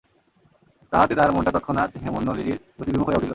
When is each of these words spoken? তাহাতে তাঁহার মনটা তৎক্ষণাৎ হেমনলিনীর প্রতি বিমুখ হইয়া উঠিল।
তাহাতে 0.93 1.13
তাঁহার 1.15 1.31
মনটা 1.31 1.51
তৎক্ষণাৎ 1.51 1.91
হেমনলিনীর 2.03 2.57
প্রতি 2.75 2.89
বিমুখ 2.91 3.07
হইয়া 3.07 3.19
উঠিল। 3.19 3.29